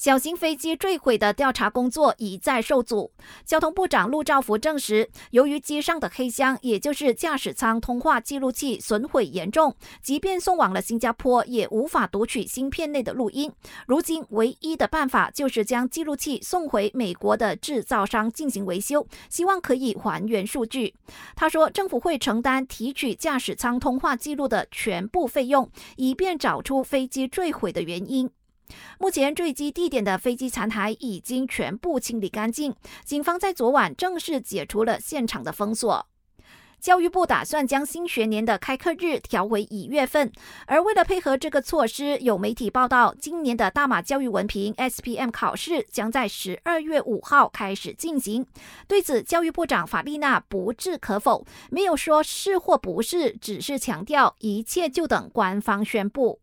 [0.00, 3.12] 小型飞机坠毁的调查工作一再受阻。
[3.44, 13.52] 交通部长陆兆福证实，由于机上的黑箱，也就是驾驶舱通话记录器损毁严重，即便送往了新加坡，也无法读取芯片内的录音。
[13.86, 20.94] 如今唯一的办法就是将记录器送回美国的制造商进行维修，希望可以还原数据。
[21.36, 28.30] 他说，政府会承担提取驾驶舱通话记录的全部费用，以便找出飞机坠毁的原因。
[28.98, 32.74] 目前坠机地点的飞机残骸已经全部清理干净，
[33.04, 36.06] 警方在昨晚正式解除了现场的封锁。
[36.80, 40.32] 教育部打算将新学年的开课日调为一月份，
[40.64, 48.46] 而为了配合这个措施，有媒体报道，今年的大马教育文凭 SPM 考试将在十二月五号开始进行。
[48.88, 56.40] 对此，教育部长法丽娜不置可否，没有说是或不是，只是强调一切就等官方宣布。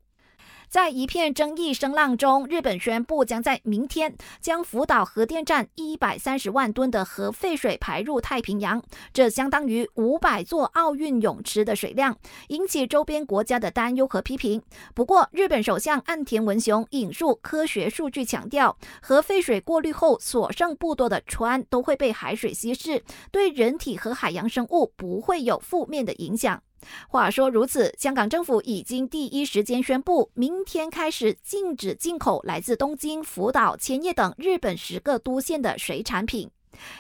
[0.70, 12.18] 在一片争议声浪中，日本宣布将在明天将福岛核电站一百三十万吨的核废水排入太平洋，这相当于五百座奥运泳池的水量，
[12.50, 14.62] 引起周边国家的担忧和批评。
[14.94, 23.02] 不过，日本首相岸田文雄引述科学数据强调，核废水过滤后所剩不多的氚都会被海水稀释，
[23.32, 26.62] 对人体和海洋生物不会有负面的影响。
[27.08, 36.50] 话说如此，香港政府已经第一时间宣布，明天开始禁止进口来自东京、福岛、千叶等日本十个都县的水产品。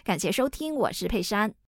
[0.04, 1.58] 感谢收听，我是佩珊。